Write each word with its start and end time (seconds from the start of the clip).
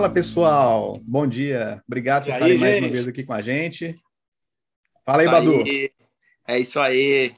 Fala 0.00 0.14
pessoal, 0.14 0.98
bom 1.06 1.26
dia. 1.26 1.82
Obrigado 1.86 2.24
por 2.24 2.30
estarem 2.30 2.56
mais 2.56 2.78
uma 2.78 2.88
vez 2.88 3.06
aqui 3.06 3.22
com 3.22 3.34
a 3.34 3.42
gente. 3.42 4.00
Fala 5.04 5.20
aí, 5.20 5.26
isso 5.26 5.34
Badu. 5.34 5.62
Aí. 5.62 5.90
É 6.48 6.58
isso 6.58 6.80
aí. 6.80 7.34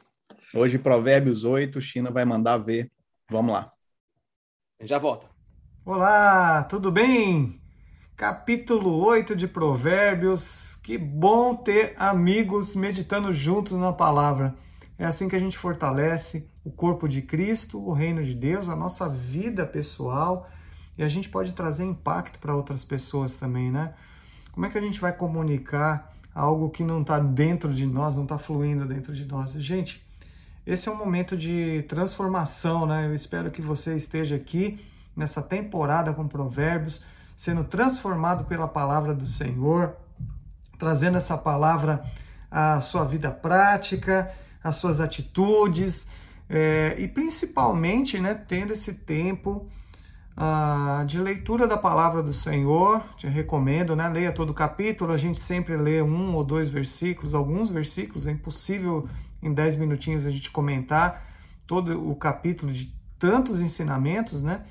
Hoje, 0.54 0.78
Provérbios 0.78 1.42
8, 1.42 1.80
China 1.80 2.12
vai 2.12 2.24
mandar 2.24 2.58
ver. 2.58 2.88
Vamos 3.28 3.52
lá. 3.52 3.72
Já 4.80 4.96
volta. 4.96 5.26
Olá, 5.84 6.62
tudo 6.62 6.92
bem? 6.92 7.60
Capítulo 8.14 8.96
8 9.06 9.34
de 9.34 9.48
Provérbios. 9.48 10.76
Que 10.84 10.96
bom 10.96 11.56
ter 11.56 11.94
amigos 11.96 12.76
meditando 12.76 13.34
juntos 13.34 13.76
na 13.76 13.92
palavra. 13.92 14.54
É 14.96 15.04
assim 15.04 15.28
que 15.28 15.34
a 15.34 15.40
gente 15.40 15.58
fortalece 15.58 16.48
o 16.64 16.70
corpo 16.70 17.08
de 17.08 17.22
Cristo, 17.22 17.84
o 17.84 17.92
reino 17.92 18.22
de 18.22 18.36
Deus, 18.36 18.68
a 18.68 18.76
nossa 18.76 19.08
vida 19.08 19.66
pessoal 19.66 20.48
e 20.96 21.02
a 21.02 21.08
gente 21.08 21.28
pode 21.28 21.52
trazer 21.52 21.84
impacto 21.84 22.38
para 22.38 22.54
outras 22.54 22.84
pessoas 22.84 23.36
também, 23.36 23.70
né? 23.70 23.94
Como 24.52 24.66
é 24.66 24.68
que 24.68 24.76
a 24.76 24.80
gente 24.80 25.00
vai 25.00 25.12
comunicar 25.12 26.12
algo 26.34 26.70
que 26.70 26.84
não 26.84 27.00
está 27.00 27.18
dentro 27.18 27.72
de 27.72 27.86
nós, 27.86 28.16
não 28.16 28.24
está 28.24 28.38
fluindo 28.38 28.84
dentro 28.84 29.14
de 29.14 29.24
nós? 29.24 29.52
Gente, 29.52 30.04
esse 30.66 30.88
é 30.88 30.92
um 30.92 30.96
momento 30.96 31.36
de 31.36 31.84
transformação, 31.88 32.86
né? 32.86 33.06
Eu 33.06 33.14
espero 33.14 33.50
que 33.50 33.62
você 33.62 33.96
esteja 33.96 34.36
aqui 34.36 34.80
nessa 35.16 35.42
temporada 35.42 36.12
com 36.12 36.28
Provérbios, 36.28 37.00
sendo 37.36 37.64
transformado 37.64 38.44
pela 38.44 38.68
palavra 38.68 39.14
do 39.14 39.26
Senhor, 39.26 39.96
trazendo 40.78 41.16
essa 41.16 41.36
palavra 41.36 42.04
à 42.50 42.80
sua 42.80 43.04
vida 43.04 43.30
prática, 43.30 44.32
às 44.62 44.76
suas 44.76 45.00
atitudes, 45.00 46.08
é, 46.48 46.94
e 46.98 47.08
principalmente, 47.08 48.20
né, 48.20 48.34
tendo 48.34 48.72
esse 48.72 48.92
tempo 48.92 49.68
ah, 50.36 51.04
de 51.06 51.18
leitura 51.18 51.66
da 51.66 51.76
palavra 51.76 52.22
do 52.22 52.32
Senhor, 52.32 53.02
te 53.16 53.26
recomendo, 53.26 53.94
né? 53.94 54.08
Leia 54.08 54.32
todo 54.32 54.50
o 54.50 54.54
capítulo, 54.54 55.12
a 55.12 55.16
gente 55.16 55.38
sempre 55.38 55.76
lê 55.76 56.00
um 56.00 56.34
ou 56.34 56.42
dois 56.42 56.68
versículos, 56.68 57.34
alguns 57.34 57.68
versículos, 57.68 58.26
é 58.26 58.30
impossível 58.30 59.08
em 59.42 59.52
dez 59.52 59.76
minutinhos 59.76 60.24
a 60.24 60.30
gente 60.30 60.50
comentar 60.50 61.26
todo 61.66 62.10
o 62.10 62.14
capítulo 62.16 62.72
de 62.72 62.94
tantos 63.18 63.60
ensinamentos, 63.60 64.42
né? 64.42 64.62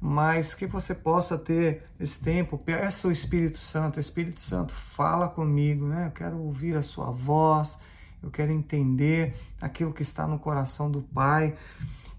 Mas 0.00 0.54
que 0.54 0.66
você 0.66 0.94
possa 0.94 1.36
ter 1.36 1.84
esse 1.98 2.22
tempo, 2.22 2.56
peça 2.56 3.08
o 3.08 3.12
Espírito 3.12 3.58
Santo, 3.58 3.98
Espírito 3.98 4.40
Santo, 4.40 4.72
fala 4.72 5.28
comigo, 5.28 5.86
né? 5.86 6.06
Eu 6.06 6.12
quero 6.12 6.38
ouvir 6.38 6.76
a 6.76 6.82
sua 6.82 7.10
voz, 7.10 7.80
eu 8.22 8.30
quero 8.30 8.52
entender 8.52 9.34
aquilo 9.60 9.92
que 9.92 10.02
está 10.02 10.26
no 10.26 10.38
coração 10.38 10.90
do 10.90 11.00
Pai 11.00 11.56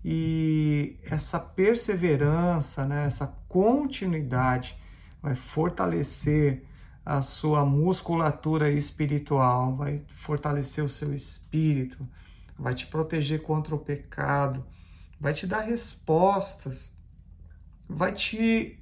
e 0.04 0.98
essa 1.04 1.40
perseverança, 1.40 2.86
né, 2.86 3.06
essa 3.06 3.28
continuidade 3.48 4.78
vai 5.22 5.36
fortalecer 5.36 6.64
a 7.06 7.22
sua 7.22 7.66
musculatura 7.66 8.72
espiritual, 8.72 9.76
vai 9.76 10.00
fortalecer 10.18 10.84
o 10.84 10.90
seu 10.90 11.14
espírito, 11.14 12.08
vai 12.58 12.76
te 12.76 12.88
proteger 12.88 13.42
contra 13.42 13.74
o 13.76 13.80
pecado, 13.80 14.66
vai 15.20 15.34
te 15.34 15.48
dar 15.48 15.62
respostas, 15.62 16.96
vai 17.88 18.14
te 18.14 18.80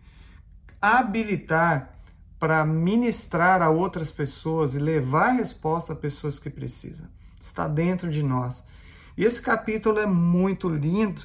habilitar 0.81 1.95
para 2.39 2.63
ministrar 2.65 3.61
a 3.61 3.69
outras 3.69 4.11
pessoas 4.11 4.75
e 4.75 4.79
levar 4.79 5.31
resposta 5.31 5.93
a 5.93 5.95
pessoas 5.95 6.37
que 6.37 6.49
precisam. 6.49 7.07
Está 7.41 7.67
dentro 7.67 8.11
de 8.11 8.21
nós. 8.21 8.63
E 9.17 9.25
esse 9.25 9.41
capítulo 9.41 9.97
é 9.97 10.05
muito 10.05 10.69
lindo, 10.69 11.23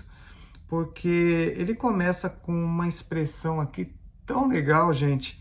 porque 0.67 1.55
ele 1.59 1.75
começa 1.75 2.31
com 2.31 2.53
uma 2.53 2.89
expressão 2.89 3.61
aqui 3.61 3.93
tão 4.25 4.49
legal, 4.49 4.95
gente. 4.95 5.39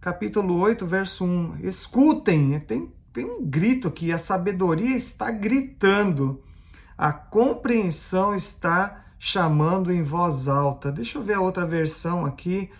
Capítulo 0.00 0.58
8, 0.58 0.86
verso 0.86 1.26
1. 1.26 1.58
Escutem, 1.60 2.58
tem, 2.60 2.90
tem 3.12 3.26
um 3.26 3.44
grito 3.44 3.88
aqui, 3.88 4.10
a 4.10 4.16
sabedoria 4.16 4.96
está 4.96 5.30
gritando, 5.30 6.42
a 6.96 7.12
compreensão 7.12 8.34
está 8.34 9.04
chamando 9.18 9.92
em 9.92 10.02
voz 10.02 10.48
alta. 10.48 10.90
Deixa 10.90 11.18
eu 11.18 11.22
ver 11.22 11.34
a 11.34 11.40
outra 11.40 11.66
versão 11.66 12.24
aqui. 12.24 12.70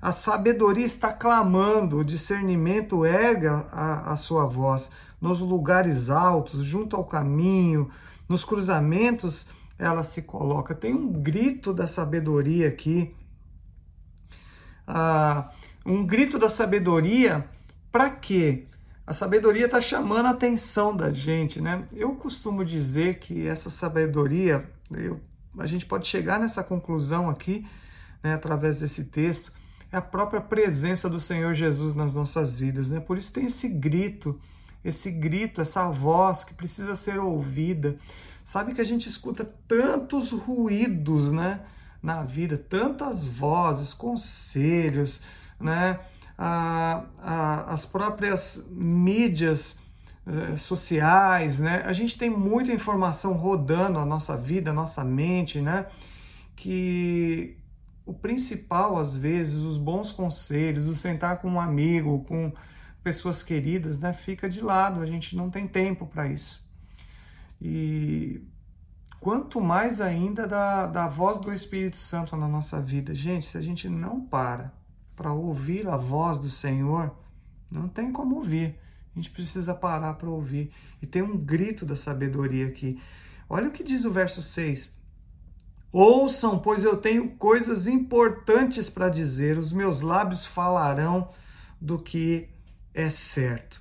A 0.00 0.10
sabedoria 0.10 0.86
está 0.86 1.12
clamando, 1.12 1.98
o 1.98 2.04
discernimento 2.04 3.04
erga 3.04 3.66
a, 3.70 4.12
a 4.12 4.16
sua 4.16 4.46
voz 4.46 4.90
nos 5.20 5.40
lugares 5.40 6.08
altos, 6.08 6.64
junto 6.64 6.96
ao 6.96 7.04
caminho, 7.04 7.90
nos 8.28 8.44
cruzamentos 8.44 9.46
ela 9.78 10.02
se 10.02 10.22
coloca. 10.22 10.74
Tem 10.74 10.92
um 10.92 11.12
grito 11.12 11.72
da 11.72 11.86
sabedoria 11.86 12.68
aqui. 12.68 13.14
Ah, 14.86 15.50
um 15.86 16.04
grito 16.04 16.38
da 16.38 16.48
sabedoria 16.48 17.48
para 17.92 18.10
quê? 18.10 18.66
A 19.06 19.14
sabedoria 19.14 19.66
está 19.66 19.80
chamando 19.80 20.26
a 20.26 20.30
atenção 20.30 20.94
da 20.94 21.10
gente, 21.10 21.60
né? 21.62 21.86
Eu 21.92 22.14
costumo 22.14 22.64
dizer 22.64 23.20
que 23.20 23.46
essa 23.46 23.70
sabedoria, 23.70 24.68
eu, 24.90 25.18
a 25.56 25.66
gente 25.66 25.86
pode 25.86 26.06
chegar 26.06 26.38
nessa 26.38 26.62
conclusão 26.62 27.30
aqui, 27.30 27.66
né, 28.22 28.34
através 28.34 28.78
desse 28.78 29.04
texto, 29.04 29.50
é 29.90 29.96
a 29.96 30.02
própria 30.02 30.40
presença 30.40 31.08
do 31.08 31.18
Senhor 31.18 31.54
Jesus 31.54 31.94
nas 31.94 32.14
nossas 32.14 32.58
vidas, 32.58 32.90
né? 32.90 33.00
Por 33.00 33.16
isso 33.16 33.32
tem 33.32 33.46
esse 33.46 33.68
grito 33.68 34.38
esse 34.88 35.10
grito, 35.10 35.60
essa 35.60 35.88
voz 35.88 36.44
que 36.44 36.54
precisa 36.54 36.96
ser 36.96 37.18
ouvida. 37.18 37.96
Sabe 38.44 38.74
que 38.74 38.80
a 38.80 38.84
gente 38.84 39.08
escuta 39.08 39.44
tantos 39.66 40.32
ruídos, 40.32 41.30
né, 41.32 41.60
na 42.02 42.22
vida, 42.22 42.56
tantas 42.56 43.24
vozes, 43.24 43.92
conselhos, 43.92 45.20
né, 45.60 46.00
a, 46.36 47.04
a, 47.20 47.74
as 47.74 47.84
próprias 47.84 48.66
mídias 48.70 49.78
eh, 50.26 50.56
sociais, 50.56 51.58
né, 51.58 51.82
a 51.84 51.92
gente 51.92 52.16
tem 52.16 52.30
muita 52.30 52.72
informação 52.72 53.32
rodando 53.32 53.98
a 53.98 54.06
nossa 54.06 54.36
vida, 54.36 54.70
a 54.70 54.74
nossa 54.74 55.04
mente, 55.04 55.60
né, 55.60 55.86
que 56.56 57.58
o 58.06 58.14
principal, 58.14 58.98
às 58.98 59.14
vezes, 59.14 59.56
os 59.56 59.76
bons 59.76 60.10
conselhos, 60.10 60.86
o 60.86 60.96
sentar 60.96 61.42
com 61.42 61.50
um 61.50 61.60
amigo, 61.60 62.24
com 62.26 62.50
pessoas 63.02 63.42
queridas, 63.42 63.98
né, 63.98 64.12
fica 64.12 64.48
de 64.48 64.60
lado, 64.60 65.00
a 65.00 65.06
gente 65.06 65.36
não 65.36 65.50
tem 65.50 65.66
tempo 65.66 66.06
para 66.06 66.26
isso. 66.26 66.64
E 67.60 68.42
quanto 69.20 69.60
mais 69.60 70.00
ainda 70.00 70.46
da, 70.46 70.86
da 70.86 71.08
voz 71.08 71.38
do 71.38 71.52
Espírito 71.52 71.96
Santo 71.96 72.36
na 72.36 72.48
nossa 72.48 72.80
vida. 72.80 73.14
Gente, 73.14 73.46
se 73.46 73.58
a 73.58 73.60
gente 73.60 73.88
não 73.88 74.20
para 74.20 74.72
para 75.16 75.32
ouvir 75.32 75.88
a 75.88 75.96
voz 75.96 76.38
do 76.38 76.48
Senhor, 76.48 77.12
não 77.68 77.88
tem 77.88 78.12
como 78.12 78.36
ouvir. 78.36 78.78
A 79.12 79.18
gente 79.18 79.30
precisa 79.30 79.74
parar 79.74 80.14
para 80.14 80.30
ouvir. 80.30 80.72
E 81.02 81.06
tem 81.06 81.22
um 81.22 81.36
grito 81.36 81.84
da 81.84 81.96
sabedoria 81.96 82.68
aqui. 82.68 83.02
Olha 83.48 83.68
o 83.68 83.72
que 83.72 83.82
diz 83.82 84.04
o 84.04 84.12
verso 84.12 84.40
6. 84.40 84.88
Ouçam, 85.90 86.60
pois 86.60 86.84
eu 86.84 86.98
tenho 86.98 87.30
coisas 87.30 87.88
importantes 87.88 88.88
para 88.88 89.08
dizer, 89.08 89.58
os 89.58 89.72
meus 89.72 90.02
lábios 90.02 90.46
falarão 90.46 91.30
do 91.80 91.98
que 91.98 92.48
é 92.98 93.10
certo. 93.10 93.80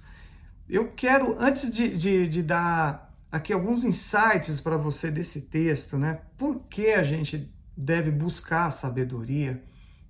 Eu 0.70 0.92
quero, 0.92 1.36
antes 1.40 1.74
de, 1.74 1.98
de, 1.98 2.28
de 2.28 2.44
dar 2.44 3.12
aqui 3.32 3.52
alguns 3.52 3.84
insights 3.84 4.62
para 4.62 4.78
você 4.78 5.10
desse 5.10 5.42
texto, 5.42 5.98
né? 5.98 6.22
Por 6.38 6.60
que 6.70 6.94
a 6.94 7.04
gente 7.04 7.52
deve 7.76 8.12
buscar 8.12 8.70
sabedoria, 8.72 9.64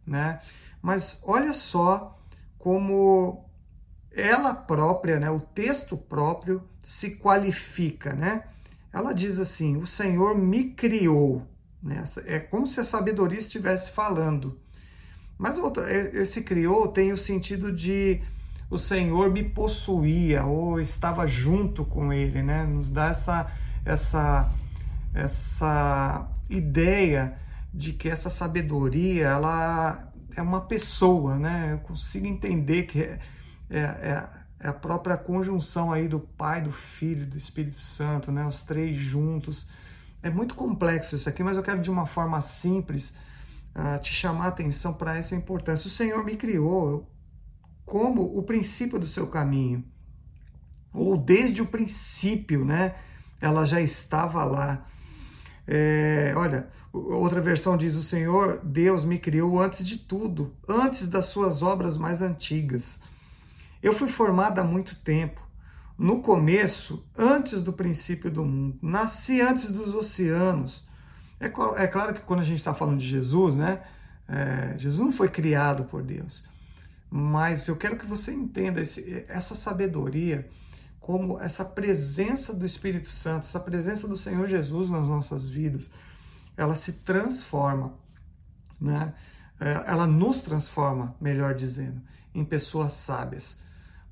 né? 0.06 0.42
Mas 0.82 1.22
olha 1.24 1.54
só 1.54 2.20
como 2.60 3.50
ela 4.12 4.54
própria, 4.54 5.20
né? 5.22 5.30
O 5.30 5.40
texto 5.40 5.96
próprio 5.96 6.68
se 6.84 7.12
qualifica, 7.16 8.14
né? 8.14 8.44
Ela 8.92 9.14
diz 9.14 9.40
assim: 9.40 9.78
O 9.78 9.88
Senhor 9.88 10.38
me 10.38 10.72
criou. 10.72 11.48
Né? 11.82 12.04
É 12.26 12.40
como 12.40 12.68
se 12.68 12.82
a 12.82 12.84
sabedoria 12.84 13.40
estivesse 13.40 13.92
falando. 13.92 14.60
Mas 15.38 15.58
esse 16.14 16.42
criou 16.42 16.88
tem 16.88 17.14
o 17.14 17.18
sentido 17.18 17.72
de 17.72 18.22
o 18.70 18.78
Senhor 18.78 19.32
me 19.32 19.44
possuía 19.44 20.46
ou 20.46 20.80
estava 20.80 21.26
junto 21.28 21.86
com 21.86 22.12
ele, 22.12 22.44
né? 22.44 22.66
Nos 22.66 22.92
dá 22.92 23.08
essa 23.08 23.52
essa 23.86 24.52
essa 25.14 26.28
ideia 26.50 27.38
de 27.74 27.94
que 27.94 28.10
essa 28.10 28.30
sabedoria 28.30 29.28
ela 29.28 30.12
é 30.36 30.42
uma 30.42 30.62
pessoa, 30.62 31.38
né? 31.38 31.74
Eu 31.74 31.80
consigo 31.80 32.28
entender 32.28 32.84
que 32.84 33.02
é, 33.02 33.20
é, 33.70 33.80
é, 33.80 34.30
é 34.60 34.68
a 34.68 34.74
própria 34.74 35.18
conjunção 35.18 35.92
aí 35.92 36.08
do 36.08 36.20
Pai, 36.20 36.62
do 36.62 36.72
Filho, 36.72 37.26
do 37.26 37.38
Espírito 37.38 37.80
Santo, 37.80 38.32
né? 38.32 38.46
Os 38.46 38.64
três 38.64 38.98
juntos. 38.98 39.68
É 40.22 40.30
muito 40.30 40.56
complexo 40.56 41.16
isso 41.16 41.30
aqui, 41.30 41.42
mas 41.44 41.56
eu 41.58 41.64
quero 41.64 41.82
de 41.82 41.90
uma 41.90 42.06
forma 42.06 42.42
simples 42.42 43.14
uh, 43.76 44.00
te 44.02 44.14
chamar 44.14 44.46
a 44.46 44.50
atenção 44.50 44.94
para 44.94 45.18
essa 45.18 45.36
importância. 45.36 45.88
O 45.88 45.92
Senhor 45.92 46.24
me 46.24 46.36
criou, 46.36 47.08
como 47.88 48.38
o 48.38 48.44
princípio 48.44 49.00
do 49.00 49.08
seu 49.08 49.28
caminho, 49.28 49.82
ou 50.94 51.18
desde 51.18 51.62
o 51.62 51.66
princípio, 51.66 52.66
né? 52.66 52.96
Ela 53.40 53.66
já 53.66 53.80
estava 53.80 54.44
lá. 54.44 54.86
É, 55.66 56.34
olha, 56.36 56.68
outra 56.92 57.40
versão 57.40 57.78
diz: 57.78 57.96
O 57.96 58.04
Senhor 58.04 58.60
Deus 58.62 59.06
me 59.06 59.18
criou 59.18 59.58
antes 59.58 59.88
de 59.88 59.98
tudo, 59.98 60.54
antes 60.68 61.08
das 61.08 61.28
suas 61.28 61.64
obras 61.64 61.98
mais 61.98 62.22
antigas. 62.22 63.02
Eu 63.82 63.94
fui 63.94 64.10
formada 64.10 64.62
há 64.62 64.66
muito 64.66 64.94
tempo. 64.96 65.42
No 65.98 66.22
começo, 66.22 67.06
antes 67.18 67.62
do 67.62 67.72
princípio 67.72 68.30
do 68.30 68.44
mundo, 68.44 68.80
nasci 68.82 69.40
antes 69.40 69.72
dos 69.72 69.96
oceanos. 69.96 70.86
É, 71.40 71.46
é 71.46 71.88
claro 71.88 72.14
que 72.14 72.22
quando 72.22 72.42
a 72.42 72.46
gente 72.46 72.58
está 72.58 72.74
falando 72.74 73.00
de 73.00 73.08
Jesus, 73.08 73.56
né? 73.56 73.82
É, 74.28 74.78
Jesus 74.78 75.00
não 75.00 75.14
foi 75.14 75.30
criado 75.30 75.86
por 75.86 76.04
Deus. 76.04 76.46
Mas 77.10 77.68
eu 77.68 77.76
quero 77.76 77.98
que 77.98 78.06
você 78.06 78.34
entenda 78.34 78.82
esse, 78.82 79.26
essa 79.28 79.56
sabedoria 79.56 80.48
como 81.00 81.40
essa 81.40 81.64
presença 81.64 82.54
do 82.54 82.66
Espírito 82.66 83.08
Santo, 83.08 83.48
essa 83.48 83.62
presença 83.62 84.08
do 84.10 84.18
Senhor 84.18 84.46
Jesus 84.48 84.90
nas 84.90 85.08
nossas 85.08 85.48
vidas, 85.48 85.90
ela 86.58 86.76
se 86.76 87.04
transforma, 87.04 87.94
né? 88.80 89.14
É, 89.60 89.72
ela 89.88 90.06
nos 90.06 90.44
transforma, 90.44 91.16
melhor 91.22 91.56
dizendo, 91.56 92.02
em 92.36 92.44
pessoas 92.44 92.92
sábias, 92.94 93.58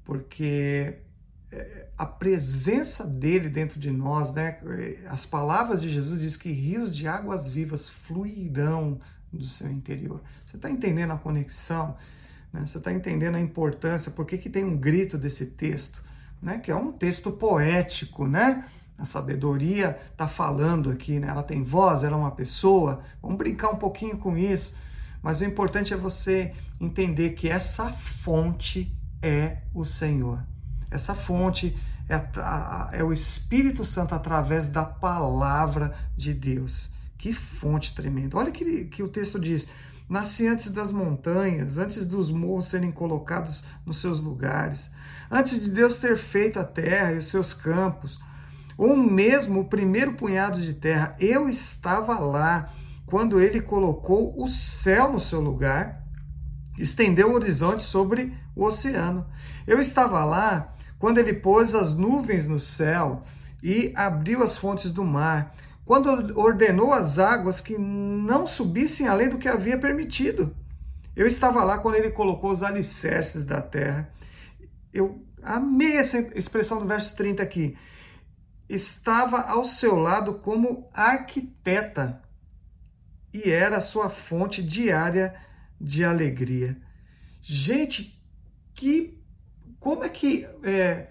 porque 0.06 1.00
é, 1.52 1.90
a 1.98 2.06
presença 2.06 3.06
dele 3.06 3.50
dentro 3.50 3.78
de 3.78 3.92
nós, 3.92 4.34
né? 4.34 4.60
As 5.10 5.26
palavras 5.26 5.82
de 5.82 5.90
Jesus 5.90 6.20
diz 6.22 6.38
que 6.38 6.50
rios 6.50 6.96
de 6.96 7.10
águas 7.10 7.46
vivas 7.46 7.90
fluirão 7.90 9.02
do 9.34 9.46
seu 9.46 9.70
interior. 9.70 10.22
Você 10.48 10.56
está 10.56 10.70
entendendo 10.70 11.12
a 11.12 11.18
conexão? 11.18 11.98
Né? 12.56 12.66
Você 12.66 12.78
está 12.78 12.92
entendendo 12.92 13.36
a 13.36 13.40
importância? 13.40 14.12
Por 14.12 14.26
que, 14.26 14.38
que 14.38 14.50
tem 14.50 14.64
um 14.64 14.78
grito 14.78 15.18
desse 15.18 15.46
texto? 15.46 16.06
né? 16.46 16.60
Que 16.60 16.72
é 16.72 16.76
um 16.76 16.92
texto 16.92 17.32
poético, 17.32 18.28
né? 18.28 18.66
A 18.98 19.04
sabedoria 19.04 20.00
está 20.12 20.28
falando 20.28 20.90
aqui, 20.90 21.20
né? 21.20 21.28
Ela 21.28 21.44
tem 21.44 21.64
voz, 21.64 22.04
ela 22.04 22.16
é 22.16 22.20
uma 22.20 22.32
pessoa. 22.32 23.02
Vamos 23.22 23.38
brincar 23.38 23.72
um 23.72 23.78
pouquinho 23.78 24.18
com 24.18 24.38
isso. 24.38 24.76
Mas 25.22 25.42
o 25.42 25.46
importante 25.46 25.94
é 25.94 25.98
você 25.98 26.54
entender 26.80 27.32
que 27.32 27.50
essa 27.50 27.90
fonte 27.90 28.96
é 29.22 29.58
o 29.74 29.84
Senhor. 29.84 30.40
Essa 30.90 31.16
fonte 31.16 31.76
é, 32.08 33.00
é 33.00 33.04
o 33.04 33.12
Espírito 33.12 33.84
Santo 33.84 34.14
através 34.14 34.70
da 34.70 34.86
palavra 34.86 35.96
de 36.16 36.34
Deus. 36.34 36.90
Que 37.18 37.34
fonte 37.34 37.96
tremenda. 37.96 38.38
Olha 38.38 38.52
que, 38.52 38.86
que 38.86 39.02
o 39.02 39.10
texto 39.10 39.40
diz: 39.40 39.68
Nasci 40.08 40.48
antes 40.48 40.72
das 40.72 40.92
montanhas, 40.92 41.78
antes 41.78 42.06
dos 42.08 42.30
morros 42.30 42.68
serem 42.68 42.92
colocados 42.92 43.64
nos 43.86 44.00
seus 44.00 44.22
lugares, 44.22 44.92
antes 45.32 45.60
de 45.60 45.70
Deus 45.70 45.98
ter 45.98 46.16
feito 46.16 46.60
a 46.60 46.64
terra 46.64 47.14
e 47.14 47.18
os 47.18 47.28
seus 47.28 47.54
campos, 47.54 48.20
ou 48.78 48.96
mesmo 48.96 49.62
o 49.62 49.66
primeiro 49.66 50.14
punhado 50.14 50.62
de 50.62 50.74
terra, 50.74 51.16
eu 51.20 51.50
estava 51.50 52.20
lá 52.20 52.72
quando 53.06 53.40
ele 53.40 53.62
colocou 53.62 54.34
o 54.38 54.48
céu 54.48 55.12
no 55.12 55.20
seu 55.20 55.40
lugar, 55.40 56.04
estendeu 56.78 57.32
o 57.32 57.36
horizonte 57.36 57.84
sobre 57.84 58.34
o 58.56 58.66
oceano. 58.66 59.26
Eu 59.66 59.80
estava 59.80 60.24
lá 60.24 60.74
quando 61.00 61.18
ele 61.18 61.34
pôs 61.34 61.74
as 61.74 61.96
nuvens 61.96 62.48
no 62.48 62.60
céu 62.60 63.24
e 63.64 63.92
abriu 63.96 64.44
as 64.44 64.58
fontes 64.58 64.92
do 64.92 65.04
mar 65.04 65.56
quando 65.86 66.38
ordenou 66.38 66.92
as 66.92 67.20
águas 67.20 67.62
que 67.62 67.78
não 67.78 68.48
subissem 68.48 69.08
além 69.08 69.30
do 69.30 69.38
que 69.38 69.48
havia 69.48 69.78
permitido. 69.78 70.56
Eu 71.16 71.28
estava 71.28 71.64
lá 71.64 71.78
quando 71.78 71.96
ele 71.96 72.10
colocou 72.10 72.52
os 72.52 72.64
alicerces 72.64 73.46
da 73.46 73.62
terra. 73.62 74.10
Eu 74.92 75.24
amei 75.42 75.96
essa 75.98 76.18
expressão 76.36 76.80
do 76.80 76.88
verso 76.88 77.16
30 77.16 77.44
aqui. 77.44 77.78
Estava 78.68 79.42
ao 79.42 79.64
seu 79.64 79.96
lado 79.96 80.36
como 80.40 80.90
arquiteta 80.92 82.22
e 83.32 83.52
era 83.52 83.78
a 83.78 83.82
sua 83.82 84.10
fonte 84.10 84.64
diária 84.64 85.36
de 85.80 86.04
alegria. 86.04 86.78
Gente, 87.42 88.20
que 88.74 89.22
como 89.80 90.04
é 90.04 90.10
que 90.10 90.48
é, 90.64 91.08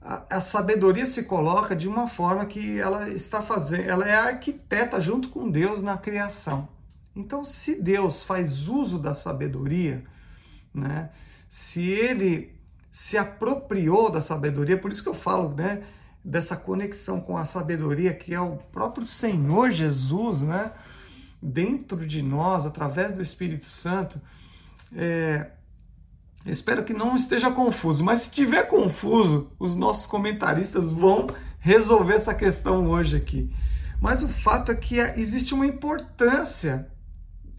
a, 0.00 0.40
sabedoria 0.40 1.06
se 1.06 1.24
coloca 1.24 1.74
de 1.74 1.88
uma 1.88 2.06
forma 2.06 2.46
que 2.46 2.78
ela 2.78 3.08
está 3.08 3.42
fazendo, 3.42 3.88
ela 3.88 4.08
é 4.08 4.14
arquiteta 4.14 5.00
junto 5.00 5.28
com 5.28 5.50
Deus 5.50 5.82
na 5.82 5.96
criação. 5.98 6.68
Então, 7.14 7.44
se 7.44 7.82
Deus 7.82 8.22
faz 8.22 8.68
uso 8.68 8.98
da 8.98 9.14
sabedoria, 9.14 10.04
né, 10.72 11.10
se 11.48 11.82
ele 11.82 12.56
se 12.92 13.18
apropriou 13.18 14.10
da 14.10 14.20
sabedoria, 14.20 14.78
por 14.78 14.90
isso 14.90 15.02
que 15.02 15.08
eu 15.08 15.14
falo, 15.14 15.54
né, 15.54 15.82
dessa 16.24 16.56
conexão 16.56 17.20
com 17.20 17.36
a 17.36 17.44
sabedoria 17.44 18.14
que 18.14 18.34
é 18.34 18.40
o 18.40 18.56
próprio 18.56 19.06
Senhor 19.06 19.70
Jesus, 19.72 20.42
né, 20.42 20.72
dentro 21.42 22.06
de 22.06 22.22
nós, 22.22 22.66
através 22.66 23.14
do 23.14 23.22
Espírito 23.22 23.66
Santo, 23.66 24.20
é, 24.94 25.50
Espero 26.46 26.84
que 26.84 26.94
não 26.94 27.16
esteja 27.16 27.50
confuso, 27.50 28.02
mas 28.04 28.22
se 28.22 28.30
tiver 28.30 28.64
confuso, 28.64 29.50
os 29.58 29.76
nossos 29.76 30.06
comentaristas 30.06 30.90
vão 30.90 31.26
resolver 31.58 32.14
essa 32.14 32.34
questão 32.34 32.86
hoje 32.86 33.16
aqui. 33.16 33.50
Mas 34.00 34.22
o 34.22 34.28
fato 34.28 34.72
é 34.72 34.74
que 34.74 34.98
existe 34.98 35.52
uma 35.52 35.66
importância 35.66 36.88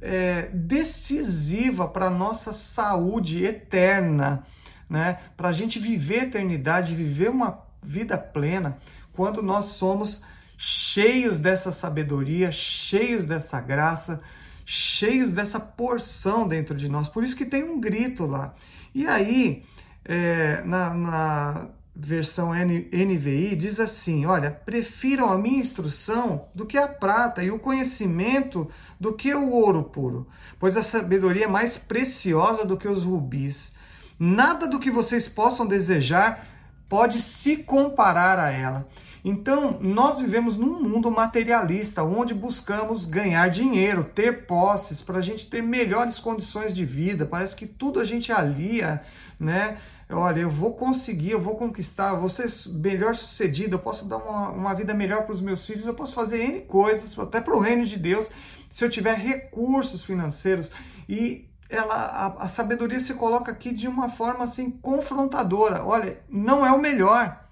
é, 0.02 0.50
decisiva 0.54 1.88
para 1.88 2.06
a 2.06 2.10
nossa 2.10 2.54
saúde 2.54 3.44
eterna, 3.44 4.44
né? 4.90 5.20
para 5.36 5.50
a 5.50 5.54
gente 5.54 5.78
viver 5.78 6.22
a 6.22 6.24
eternidade, 6.24 6.96
viver 6.96 7.30
uma 7.30 7.60
vida 7.84 8.18
plena, 8.18 8.78
quando 9.14 9.42
nós 9.42 9.66
somos 9.66 10.24
cheios 10.58 11.40
dessa 11.40 11.72
sabedoria, 11.72 12.52
cheios 12.52 13.25
dessa 13.25 13.60
graça, 13.62 14.22
cheios 14.71 15.31
dessa 15.31 15.60
porção 15.60 16.48
dentro 16.48 16.75
de 16.75 16.88
nós. 16.88 17.07
Por 17.07 17.24
isso 17.24 17.36
que 17.36 17.44
tem 17.44 17.63
um 17.63 17.80
grito 17.80 18.27
lá. 18.27 18.54
E 18.94 19.07
aí, 19.07 19.63
é, 20.06 20.62
na, 20.63 20.94
na 20.94 21.68
versão 21.95 22.51
NVI, 22.54 23.56
diz 23.56 23.80
assim: 23.80 24.27
olha, 24.27 24.51
prefiram 24.51 25.31
a 25.31 25.38
minha 25.39 25.60
instrução 25.60 26.45
do 26.54 26.68
que 26.68 26.77
a 26.77 26.88
prata, 26.88 27.44
e 27.44 27.50
o 27.50 27.57
conhecimento 27.57 28.69
do 29.00 29.13
que 29.13 29.33
o 29.33 29.50
ouro 29.50 29.86
puro, 29.86 30.27
pois 30.60 30.77
a 30.77 30.83
sabedoria 30.83 31.45
é 31.45 31.48
mais 31.48 31.75
preciosa 31.75 32.63
do 32.63 32.77
que 32.77 32.88
os 32.88 33.04
rubis. 33.04 33.74
Nada 34.19 34.68
do 34.68 34.80
que 34.80 34.92
vocês 34.92 35.27
possam 35.27 35.65
desejar 35.65 36.45
pode 36.88 37.24
se 37.24 37.57
comparar 37.57 38.38
a 38.38 38.51
ela. 38.51 38.88
Então, 39.24 39.78
nós 39.82 40.18
vivemos 40.18 40.56
num 40.56 40.82
mundo 40.82 41.12
materialista, 41.12 42.04
onde 42.04 42.34
buscamos 42.34 43.06
ganhar 43.06 43.50
dinheiro, 43.50 44.04
ter 44.04 44.46
posses, 44.46 45.02
para 45.02 45.18
a 45.18 45.22
gente 45.22 45.50
ter 45.50 45.62
melhores 45.62 46.20
condições 46.20 46.74
de 46.74 46.86
vida. 46.86 47.26
Parece 47.26 47.56
que 47.56 47.68
tudo 47.68 48.00
a 48.00 48.06
gente 48.06 48.32
alia, 48.32 49.02
né? 49.40 49.78
Olha, 50.12 50.40
eu 50.40 50.50
vou 50.50 50.74
conseguir, 50.74 51.32
eu 51.32 51.42
vou 51.42 51.56
conquistar, 51.56 52.10
eu 52.10 52.20
vou 52.20 52.30
ser 52.30 52.50
melhor 52.80 53.16
sucedido, 53.16 53.76
eu 53.76 53.80
posso 53.80 54.06
dar 54.06 54.18
uma, 54.18 54.50
uma 54.50 54.74
vida 54.74 54.94
melhor 54.94 55.24
para 55.24 55.34
os 55.34 55.42
meus 55.42 55.66
filhos, 55.66 55.86
eu 55.86 55.94
posso 55.94 56.14
fazer 56.14 56.42
N 56.42 56.62
coisas, 56.62 57.18
até 57.20 57.40
para 57.40 57.56
o 57.56 57.60
reino 57.60 57.86
de 57.86 57.96
Deus, 57.96 58.28
se 58.72 58.84
eu 58.84 58.90
tiver 58.90 59.16
recursos 59.16 60.04
financeiros. 60.04 60.72
E 61.08 61.48
ela, 61.70 61.94
a, 61.94 62.46
a 62.46 62.48
sabedoria 62.48 63.00
se 63.00 63.14
coloca 63.14 63.52
aqui 63.52 63.72
de 63.72 63.88
uma 63.88 64.10
forma 64.10 64.46
assim 64.46 64.72
confrontadora. 64.72 65.84
Olha, 65.84 66.20
não 66.28 66.66
é 66.66 66.72
o 66.72 66.80
melhor 66.80 67.49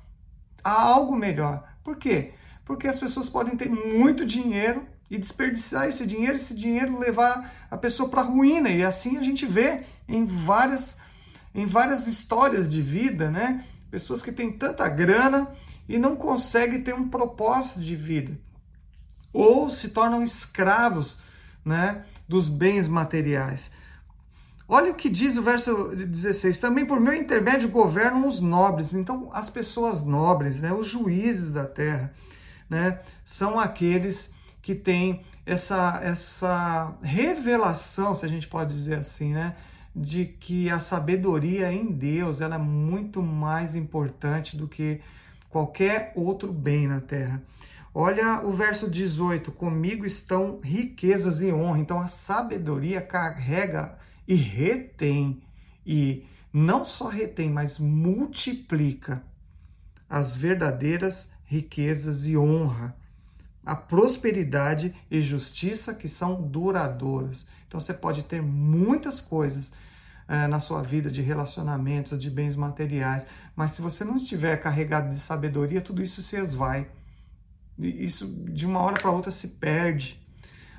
há 0.67 0.81
algo 0.81 1.15
melhor. 1.15 1.63
Por 1.83 1.95
quê? 1.95 2.33
Porque 2.65 2.87
as 2.87 2.99
pessoas 2.99 3.29
podem 3.29 3.55
ter 3.55 3.69
muito 3.69 4.25
dinheiro 4.25 4.85
e 5.09 5.17
desperdiçar 5.17 5.87
esse 5.87 6.05
dinheiro, 6.05 6.35
esse 6.35 6.53
dinheiro 6.53 6.99
levar 6.99 7.53
a 7.71 7.77
pessoa 7.77 8.09
para 8.09 8.21
a 8.21 8.25
ruína. 8.25 8.69
E 8.69 8.83
assim 8.83 9.17
a 9.17 9.23
gente 9.23 9.45
vê 9.45 9.83
em 10.07 10.25
várias, 10.25 10.99
em 11.55 11.65
várias 11.65 12.07
histórias 12.07 12.69
de 12.69 12.81
vida, 12.81 13.31
né? 13.31 13.63
Pessoas 13.89 14.21
que 14.21 14.33
têm 14.33 14.51
tanta 14.51 14.89
grana 14.89 15.49
e 15.87 15.97
não 15.97 16.17
conseguem 16.17 16.81
ter 16.81 16.93
um 16.93 17.07
propósito 17.07 17.79
de 17.79 17.95
vida. 17.95 18.37
Ou 19.31 19.69
se 19.69 19.89
tornam 19.89 20.21
escravos 20.21 21.19
né, 21.63 22.03
dos 22.27 22.49
bens 22.49 22.87
materiais. 22.87 23.71
Olha 24.69 24.91
o 24.91 24.95
que 24.95 25.09
diz 25.09 25.37
o 25.37 25.41
verso 25.41 25.95
16: 25.95 26.59
também 26.59 26.85
por 26.85 26.99
meu 26.99 27.13
intermédio 27.13 27.69
governam 27.69 28.27
os 28.27 28.41
nobres. 28.41 28.93
Então, 28.93 29.29
as 29.31 29.49
pessoas 29.49 30.03
nobres, 30.05 30.61
né, 30.61 30.73
os 30.73 30.87
juízes 30.87 31.53
da 31.53 31.65
terra, 31.65 32.13
né, 32.69 32.99
são 33.23 33.57
aqueles 33.57 34.33
que 34.61 34.75
têm 34.75 35.21
essa, 35.45 36.01
essa 36.03 36.93
revelação, 37.01 38.13
se 38.13 38.25
a 38.25 38.27
gente 38.27 38.47
pode 38.47 38.73
dizer 38.73 38.99
assim, 38.99 39.33
né, 39.33 39.55
de 39.95 40.25
que 40.25 40.69
a 40.69 40.81
sabedoria 40.81 41.71
em 41.71 41.89
Deus 41.89 42.41
ela 42.41 42.55
é 42.55 42.59
muito 42.59 43.21
mais 43.21 43.73
importante 43.73 44.57
do 44.57 44.67
que 44.67 44.99
qualquer 45.49 46.11
outro 46.13 46.51
bem 46.51 46.87
na 46.87 46.99
terra. 46.99 47.41
Olha 47.93 48.41
o 48.43 48.51
verso 48.51 48.89
18: 48.89 49.49
comigo 49.53 50.05
estão 50.05 50.59
riquezas 50.61 51.41
e 51.41 51.53
honra. 51.53 51.79
Então, 51.79 52.01
a 52.01 52.09
sabedoria 52.09 52.99
carrega 52.99 53.97
e 54.27 54.35
retém, 54.35 55.41
e 55.85 56.25
não 56.51 56.83
só 56.83 57.07
retém, 57.07 57.49
mas 57.49 57.79
multiplica 57.79 59.23
as 60.09 60.35
verdadeiras 60.35 61.31
riquezas 61.45 62.25
e 62.25 62.37
honra. 62.37 62.95
a 63.67 63.75
prosperidade 63.75 64.95
e 65.11 65.21
justiça 65.21 65.93
que 65.93 66.07
são 66.07 66.41
duradouras. 66.41 67.45
Então 67.67 67.81
você 67.81 67.93
pode 67.93 68.23
ter 68.23 68.41
muitas 68.41 69.19
coisas 69.19 69.73
é, 70.25 70.47
na 70.47 70.61
sua 70.61 70.81
vida 70.81 71.11
de 71.11 71.21
relacionamentos, 71.21 72.17
de 72.17 72.29
bens 72.29 72.55
materiais, 72.55 73.25
mas 73.57 73.71
se 73.71 73.81
você 73.81 74.05
não 74.05 74.15
estiver 74.15 74.55
carregado 74.57 75.09
de 75.13 75.19
sabedoria, 75.19 75.81
tudo 75.81 76.01
isso 76.01 76.21
se 76.21 76.37
esvai. 76.37 76.87
Isso 77.77 78.25
de 78.25 78.65
uma 78.65 78.79
hora 78.79 78.99
para 78.99 79.11
outra 79.11 79.31
se 79.31 79.49
perde, 79.49 80.17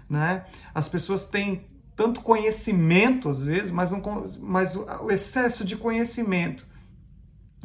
né? 0.08 0.46
As 0.74 0.88
pessoas 0.88 1.26
têm 1.26 1.66
tanto 1.98 2.20
conhecimento 2.20 3.28
às 3.28 3.42
vezes, 3.42 3.72
mas, 3.72 3.90
um, 3.90 4.00
mas 4.40 4.76
o 4.76 5.10
excesso 5.10 5.64
de 5.64 5.74
conhecimento 5.74 6.64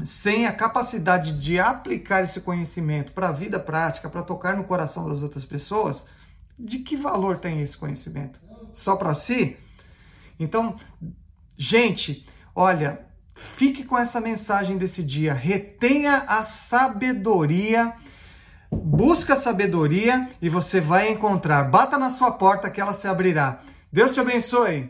sem 0.04 0.48
a 0.48 0.52
capacidade 0.52 1.40
de 1.40 1.60
aplicar 1.60 2.24
esse 2.24 2.42
conhecimento 2.42 3.12
para 3.12 3.30
a 3.30 3.32
vida 3.32 3.60
prática, 3.60 4.10
para 4.10 4.24
tocar 4.24 4.58
no 4.58 4.64
coração 4.64 5.08
das 5.08 5.22
outras 5.22 5.46
pessoas, 5.46 6.08
de 6.58 6.80
que 6.80 6.98
valor 6.98 7.38
tem 7.38 7.62
esse 7.62 7.78
conhecimento? 7.78 8.40
Só 8.74 8.96
para 8.96 9.14
si? 9.14 9.56
Então, 10.40 10.78
gente, 11.56 12.28
olha, 12.56 13.06
fique 13.36 13.84
com 13.84 13.96
essa 13.96 14.20
mensagem 14.20 14.80
desse 14.80 15.04
dia. 15.04 15.32
Retenha 15.36 16.24
a 16.28 16.44
sabedoria. 16.44 17.94
Busca 18.72 19.36
a 19.36 19.38
sabedoria 19.38 20.28
e 20.42 20.50
você 20.50 20.82
vai 20.82 21.12
encontrar. 21.12 21.70
Bata 21.70 22.00
na 22.00 22.12
sua 22.12 22.32
porta 22.32 22.72
que 22.72 22.82
ela 22.82 22.94
se 22.94 23.08
abrirá. 23.08 23.62
Deus 23.94 24.16
te 24.16 24.20
abençoe. 24.20 24.90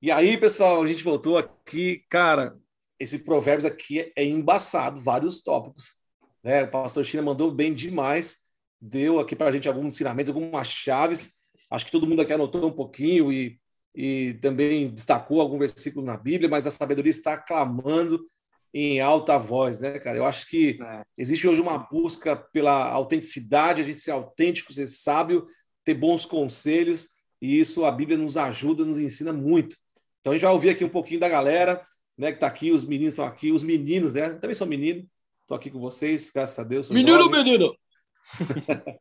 E 0.00 0.10
aí, 0.10 0.38
pessoal, 0.38 0.82
a 0.82 0.86
gente 0.86 1.04
voltou 1.04 1.36
aqui. 1.36 2.06
Cara, 2.08 2.58
esse 2.98 3.18
Provérbios 3.18 3.66
aqui 3.66 4.10
é 4.16 4.24
embaçado, 4.24 4.98
vários 5.02 5.42
tópicos. 5.42 6.00
Né? 6.42 6.62
O 6.62 6.70
pastor 6.70 7.04
China 7.04 7.22
mandou 7.22 7.50
bem 7.50 7.74
demais, 7.74 8.38
deu 8.80 9.20
aqui 9.20 9.36
para 9.36 9.48
a 9.48 9.52
gente 9.52 9.68
alguns 9.68 9.88
ensinamentos, 9.88 10.34
algumas 10.34 10.68
chaves. 10.68 11.42
Acho 11.70 11.84
que 11.84 11.92
todo 11.92 12.06
mundo 12.06 12.22
aqui 12.22 12.32
anotou 12.32 12.66
um 12.66 12.72
pouquinho 12.72 13.30
e, 13.30 13.60
e 13.94 14.38
também 14.40 14.88
destacou 14.88 15.42
algum 15.42 15.58
versículo 15.58 16.06
na 16.06 16.16
Bíblia, 16.16 16.48
mas 16.48 16.66
a 16.66 16.70
sabedoria 16.70 17.10
está 17.10 17.36
clamando 17.36 18.24
em 18.72 19.02
alta 19.02 19.36
voz, 19.36 19.80
né, 19.80 19.98
cara? 19.98 20.16
Eu 20.16 20.24
acho 20.24 20.48
que 20.48 20.78
é. 20.82 21.02
existe 21.18 21.46
hoje 21.46 21.60
uma 21.60 21.76
busca 21.76 22.34
pela 22.34 22.90
autenticidade, 22.90 23.82
a 23.82 23.84
gente 23.84 24.00
ser 24.00 24.12
autêntico, 24.12 24.72
ser 24.72 24.88
sábio, 24.88 25.46
ter 25.84 25.92
bons 25.92 26.24
conselhos, 26.24 27.17
e 27.40 27.58
isso 27.58 27.84
a 27.84 27.92
Bíblia 27.92 28.18
nos 28.18 28.36
ajuda, 28.36 28.84
nos 28.84 28.98
ensina 28.98 29.32
muito. 29.32 29.76
Então 30.20 30.32
a 30.32 30.36
gente 30.36 30.44
vai 30.44 30.52
ouvir 30.52 30.70
aqui 30.70 30.84
um 30.84 30.88
pouquinho 30.88 31.20
da 31.20 31.28
galera 31.28 31.84
né, 32.18 32.32
que 32.32 32.40
tá 32.40 32.48
aqui, 32.48 32.72
os 32.72 32.84
meninos 32.84 33.14
estão 33.14 33.24
aqui, 33.24 33.52
os 33.52 33.62
meninos, 33.62 34.14
né? 34.14 34.30
Também 34.30 34.54
sou 34.54 34.66
menino, 34.66 35.06
tô 35.46 35.54
aqui 35.54 35.70
com 35.70 35.78
vocês, 35.78 36.32
graças 36.34 36.58
a 36.58 36.64
Deus. 36.64 36.90
Menino, 36.90 37.22
jovem. 37.22 37.44
menino! 37.44 37.76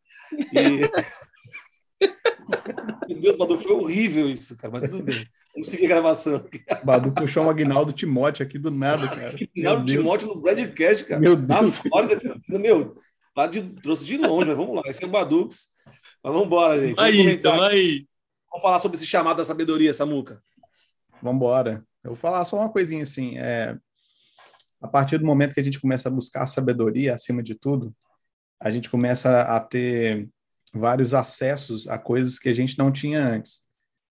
e... 0.53 0.87
Meu 3.09 3.19
Deus, 3.19 3.35
Badu, 3.35 3.57
foi 3.57 3.71
horrível 3.71 4.29
isso, 4.29 4.55
cara, 4.55 4.71
mas 4.79 4.89
tudo 4.91 5.03
bem. 5.03 5.25
Vamos 5.53 5.69
seguir 5.69 5.85
a 5.85 5.89
gravação. 5.89 6.47
Badu 6.85 7.11
puxou 7.11 7.45
o 7.45 7.49
Agnaldo 7.49 7.91
Timóteo 7.91 8.45
aqui 8.45 8.59
do 8.59 8.69
nada, 8.69 9.07
cara. 9.07 9.35
Agnaldo 9.57 9.85
Timóteo 9.87 10.27
no 10.27 10.39
Broadcast, 10.39 11.05
cara. 11.05 11.19
Meu 11.19 11.35
Deus. 11.35 11.49
Na 11.49 11.71
Flórida, 11.71 12.39
meu, 12.47 13.01
lá 13.35 13.47
de, 13.47 13.63
trouxe 13.81 14.05
de 14.05 14.17
longe, 14.17 14.45
mas 14.49 14.57
vamos 14.57 14.75
lá. 14.75 14.83
Esse 14.85 15.03
é 15.03 15.07
o 15.07 15.09
Badux. 15.09 15.69
Mas 16.23 16.33
vamos 16.33 16.45
embora, 16.45 16.79
gente. 16.79 16.95
Vamos 16.95 17.11
aí, 17.11 17.31
então 17.31 17.63
aí. 17.63 18.05
Vamos 18.49 18.61
falar 18.61 18.79
sobre 18.79 18.95
esse 18.95 19.05
chamado 19.05 19.37
da 19.37 19.45
sabedoria, 19.45 19.93
Samuca. 19.93 20.41
Vamos 21.21 21.37
embora. 21.37 21.85
Eu 22.03 22.11
vou 22.11 22.15
falar 22.15 22.45
só 22.45 22.57
uma 22.57 22.69
coisinha 22.69 23.03
assim, 23.03 23.37
é, 23.37 23.77
a 24.81 24.87
partir 24.87 25.17
do 25.17 25.25
momento 25.25 25.53
que 25.53 25.59
a 25.59 25.63
gente 25.63 25.79
começa 25.79 26.09
a 26.09 26.11
buscar 26.11 26.43
a 26.43 26.47
sabedoria 26.47 27.15
acima 27.15 27.41
de 27.43 27.55
tudo, 27.55 27.93
a 28.59 28.71
gente 28.71 28.89
começa 28.89 29.41
a 29.41 29.59
ter 29.59 30.29
vários 30.73 31.13
acessos 31.13 31.87
a 31.87 31.97
coisas 31.97 32.39
que 32.39 32.49
a 32.49 32.53
gente 32.53 32.77
não 32.77 32.91
tinha 32.91 33.19
antes. 33.19 33.61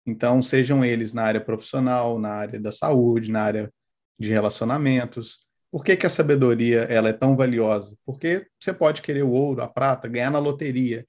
Então, 0.05 0.41
sejam 0.41 0.83
eles 0.83 1.13
na 1.13 1.23
área 1.23 1.41
profissional, 1.41 2.19
na 2.19 2.29
área 2.29 2.59
da 2.59 2.71
saúde, 2.71 3.31
na 3.31 3.43
área 3.43 3.73
de 4.17 4.29
relacionamentos. 4.29 5.39
Por 5.71 5.83
que, 5.83 5.95
que 5.95 6.05
a 6.05 6.09
sabedoria 6.09 6.81
ela 6.81 7.09
é 7.09 7.13
tão 7.13 7.35
valiosa? 7.35 7.95
Porque 8.05 8.47
você 8.59 8.73
pode 8.73 9.01
querer 9.01 9.23
o 9.23 9.31
ouro, 9.31 9.61
a 9.61 9.67
prata, 9.67 10.07
ganhar 10.07 10.31
na 10.31 10.39
loteria. 10.39 11.05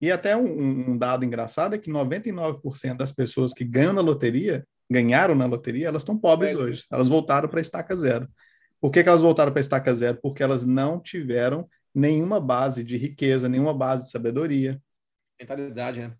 E 0.00 0.12
até 0.12 0.36
um, 0.36 0.90
um 0.90 0.98
dado 0.98 1.24
engraçado 1.24 1.74
é 1.74 1.78
que 1.78 1.90
99% 1.90 2.96
das 2.96 3.12
pessoas 3.12 3.52
que 3.52 3.64
ganham 3.64 3.92
na 3.92 4.00
loteria 4.00 4.66
ganharam 4.90 5.34
na 5.34 5.46
loteria, 5.46 5.88
elas 5.88 6.02
estão 6.02 6.16
pobres 6.16 6.52
é. 6.52 6.56
hoje. 6.56 6.84
Elas 6.90 7.08
voltaram 7.08 7.48
para 7.48 7.58
a 7.58 7.62
estaca 7.62 7.96
zero. 7.96 8.28
Por 8.80 8.90
que, 8.90 9.02
que 9.02 9.08
elas 9.08 9.22
voltaram 9.22 9.52
para 9.52 9.60
a 9.60 9.62
estaca 9.62 9.94
zero? 9.94 10.18
Porque 10.22 10.42
elas 10.42 10.64
não 10.64 11.00
tiveram 11.00 11.68
nenhuma 11.94 12.38
base 12.38 12.84
de 12.84 12.96
riqueza, 12.96 13.48
nenhuma 13.48 13.74
base 13.74 14.04
de 14.04 14.10
sabedoria. 14.10 14.80
Mentalidade, 15.40 16.00
né? 16.00 16.12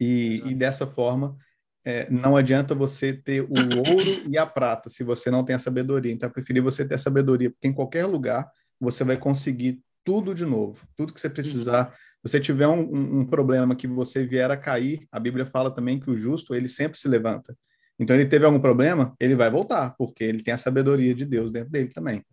E, 0.00 0.42
e 0.46 0.54
dessa 0.54 0.86
forma, 0.86 1.36
é, 1.84 2.10
não 2.10 2.36
adianta 2.36 2.74
você 2.74 3.12
ter 3.12 3.42
o 3.42 3.48
ouro 3.50 4.28
e 4.28 4.38
a 4.38 4.46
prata 4.46 4.88
se 4.88 5.04
você 5.04 5.30
não 5.30 5.44
tem 5.44 5.54
a 5.54 5.58
sabedoria. 5.58 6.12
Então, 6.12 6.28
eu 6.28 6.32
preferi 6.32 6.60
você 6.60 6.86
ter 6.86 6.94
a 6.94 6.98
sabedoria, 6.98 7.50
porque 7.50 7.68
em 7.68 7.72
qualquer 7.72 8.06
lugar 8.06 8.50
você 8.80 9.04
vai 9.04 9.18
conseguir 9.18 9.80
tudo 10.02 10.34
de 10.34 10.46
novo, 10.46 10.80
tudo 10.96 11.12
que 11.12 11.20
você 11.20 11.28
precisar. 11.28 11.94
Se 12.24 12.32
você 12.32 12.40
tiver 12.40 12.66
um, 12.66 12.80
um, 12.80 13.20
um 13.20 13.26
problema 13.26 13.74
que 13.74 13.86
você 13.86 14.24
vier 14.24 14.50
a 14.50 14.56
cair, 14.56 15.06
a 15.10 15.18
Bíblia 15.18 15.46
fala 15.46 15.70
também 15.70 15.98
que 15.98 16.10
o 16.10 16.16
justo 16.16 16.54
ele 16.54 16.68
sempre 16.68 16.98
se 16.98 17.08
levanta. 17.08 17.56
Então, 17.98 18.16
ele 18.16 18.26
teve 18.26 18.44
algum 18.46 18.60
problema, 18.60 19.14
ele 19.20 19.34
vai 19.34 19.50
voltar, 19.50 19.94
porque 19.96 20.24
ele 20.24 20.42
tem 20.42 20.54
a 20.54 20.58
sabedoria 20.58 21.14
de 21.14 21.24
Deus 21.24 21.50
dentro 21.50 21.70
dele 21.70 21.88
também. 21.88 22.24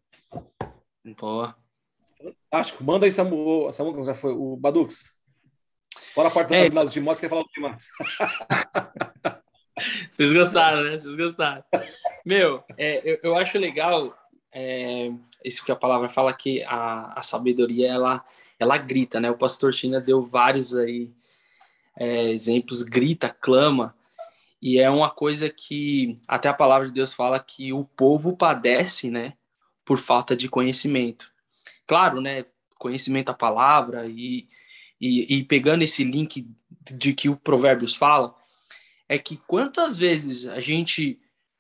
Boa. 1.20 1.56
Fantástico. 2.50 2.84
Manda 2.84 3.06
aí, 3.06 3.12
Samu, 3.12 3.72
Samu 3.72 4.04
já 4.04 4.16
foi 4.16 4.34
o 4.34 4.56
Badux. 4.56 5.18
Bora 6.16 6.30
a 6.30 6.32
parte 6.32 6.54
é. 6.54 6.70
do 6.70 6.90
de 6.90 7.00
moto, 7.00 7.16
você 7.16 7.22
quer 7.22 7.30
falar 7.30 7.42
o 7.42 7.48
que 7.48 7.60
mais? 7.60 7.90
Vocês 10.10 10.34
gostaram, 10.34 10.84
né? 10.84 10.98
Vocês 10.98 11.16
gostaram. 11.16 11.64
Meu, 12.26 12.64
é, 12.78 13.02
eu, 13.10 13.20
eu, 13.22 13.36
acho 13.36 13.60
legal 13.60 14.18
é, 14.52 15.12
isso 15.44 15.64
que 15.64 15.72
a 15.72 15.76
palavra 15.76 16.10
fala 16.10 16.34
que 16.34 16.64
a, 16.64 17.20
a 17.20 17.24
sabedoria 17.24 17.88
ela, 17.88 18.26
ela 18.60 18.78
grita, 18.78 19.20
né? 19.20 19.30
O 19.30 19.38
pastor 19.38 19.74
China 19.74 20.00
deu 20.00 20.26
vários 20.26 20.76
aí 20.76 21.12
é, 21.98 22.30
exemplos, 22.32 22.84
grita, 22.84 23.30
clama. 23.30 23.96
E 24.62 24.80
é 24.80 24.90
uma 24.90 25.10
coisa 25.10 25.50
que 25.50 26.16
até 26.28 26.50
a 26.50 26.54
palavra 26.54 26.88
de 26.88 26.94
Deus 26.94 27.14
fala 27.14 27.40
que 27.40 27.72
o 27.72 27.84
povo 27.84 28.36
padece, 28.36 29.12
né, 29.12 29.34
por 29.86 29.98
falta 30.00 30.36
de 30.36 30.50
conhecimento. 30.50 31.32
Claro, 31.86 32.20
né, 32.22 32.44
conhecimento 32.78 33.28
da 33.28 33.34
palavra 33.34 34.08
e, 34.08 34.48
e, 35.00 35.38
e 35.38 35.44
pegando 35.44 35.84
esse 35.84 36.04
link 36.04 36.48
de 36.92 37.14
que 37.14 37.30
o 37.30 37.38
Provérbios 37.38 37.96
fala, 37.96 38.36
é 39.08 39.18
que 39.18 39.38
quantas 39.48 39.98
vezes 39.98 40.48
a 40.48 40.60
gente 40.60 41.20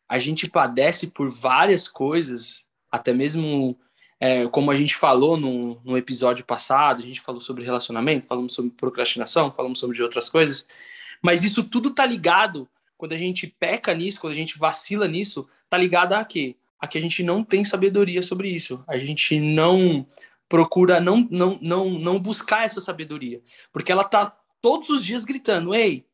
a 0.10 0.20
gente 0.20 0.50
padece 0.50 1.08
por 1.08 1.30
várias 1.30 1.86
coisas, 1.86 2.66
até 2.90 3.14
mesmo 3.14 3.78
é, 4.20 4.48
como 4.48 4.72
a 4.72 4.76
gente 4.76 4.96
falou 4.96 5.38
no, 5.38 5.80
no 5.84 5.98
episódio 5.98 6.44
passado, 6.44 7.02
a 7.02 7.06
gente 7.06 7.22
falou 7.22 7.40
sobre 7.40 7.64
relacionamento, 7.64 8.28
falamos 8.28 8.54
sobre 8.54 8.72
procrastinação, 8.72 9.52
falamos 9.52 9.80
sobre 9.80 10.02
outras 10.02 10.30
coisas, 10.30 10.68
mas 11.22 11.44
isso 11.44 11.64
tudo 11.64 11.92
tá 11.92 12.06
ligado 12.06 12.68
quando 12.98 13.14
a 13.14 13.18
gente 13.18 13.48
peca 13.48 13.94
nisso, 13.94 14.20
quando 14.20 14.34
a 14.34 14.38
gente 14.38 14.58
vacila 14.58 15.08
nisso, 15.08 15.48
tá 15.70 15.78
ligado 15.78 16.14
a 16.14 16.26
quê? 16.26 16.56
A 16.80 16.88
que 16.88 16.98
a 16.98 17.02
gente 17.02 17.24
não 17.24 17.44
tem 17.44 17.64
sabedoria 17.64 18.24
sobre 18.24 18.50
isso. 18.50 18.84
A 18.88 18.98
gente 18.98 19.40
não 19.40 20.06
procura 20.50 21.00
não 21.00 21.28
não 21.30 21.60
não 21.62 21.90
não 21.92 22.20
buscar 22.20 22.66
essa 22.66 22.82
sabedoria, 22.82 23.42
porque 23.72 23.92
ela 23.92 24.04
tá 24.04 24.36
todos 24.62 24.90
os 24.90 25.04
dias 25.04 25.26
gritando: 25.26 25.76
"Ei, 25.76 26.06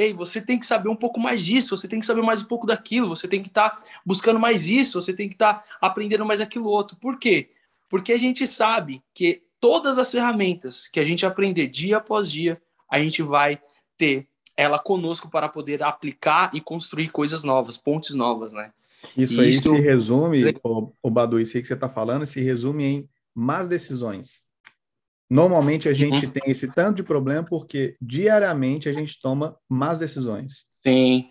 ei, 0.00 0.12
você 0.12 0.40
tem 0.40 0.58
que 0.58 0.66
saber 0.66 0.88
um 0.88 0.96
pouco 0.96 1.20
mais 1.20 1.44
disso, 1.44 1.76
você 1.76 1.86
tem 1.86 2.00
que 2.00 2.06
saber 2.06 2.22
mais 2.22 2.42
um 2.42 2.46
pouco 2.46 2.66
daquilo, 2.66 3.08
você 3.08 3.28
tem 3.28 3.42
que 3.42 3.48
estar 3.48 3.70
tá 3.70 3.82
buscando 4.04 4.38
mais 4.38 4.68
isso, 4.68 5.00
você 5.00 5.12
tem 5.12 5.28
que 5.28 5.34
estar 5.34 5.54
tá 5.54 5.64
aprendendo 5.80 6.24
mais 6.24 6.40
aquilo 6.40 6.68
outro". 6.68 6.96
Por 6.96 7.18
quê? 7.18 7.50
Porque 7.88 8.12
a 8.12 8.18
gente 8.18 8.46
sabe 8.46 9.02
que 9.14 9.42
todas 9.60 9.98
as 9.98 10.10
ferramentas 10.10 10.86
que 10.86 10.98
a 10.98 11.04
gente 11.04 11.26
aprender 11.26 11.66
dia 11.66 11.98
após 11.98 12.30
dia, 12.30 12.60
a 12.88 12.98
gente 12.98 13.22
vai 13.22 13.60
ter 13.96 14.26
ela 14.56 14.78
conosco 14.78 15.28
para 15.28 15.48
poder 15.48 15.82
aplicar 15.82 16.50
e 16.54 16.60
construir 16.60 17.10
coisas 17.10 17.42
novas, 17.42 17.78
pontes 17.78 18.14
novas, 18.14 18.52
né? 18.52 18.72
Isso 19.16 19.40
e 19.40 19.44
aí 19.44 19.48
isso... 19.50 19.74
se 19.74 19.80
resume, 19.80 20.44
o, 20.62 20.92
o 21.02 21.10
Badu, 21.10 21.40
isso 21.40 21.56
aí 21.56 21.62
que 21.62 21.68
você 21.68 21.74
está 21.74 21.88
falando, 21.88 22.26
se 22.26 22.40
resume 22.42 22.84
em 22.84 23.08
más 23.34 23.66
decisões. 23.66 24.44
Normalmente 25.30 25.88
a 25.88 25.92
gente 25.92 26.26
uhum. 26.26 26.32
tem 26.32 26.50
esse 26.50 26.66
tanto 26.72 26.96
de 26.96 27.02
problema 27.04 27.44
porque 27.44 27.96
diariamente 28.00 28.88
a 28.88 28.92
gente 28.92 29.20
toma 29.20 29.56
más 29.68 29.98
decisões. 29.98 30.66
Sim, 30.82 31.30